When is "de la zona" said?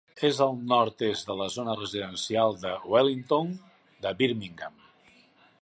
1.31-1.75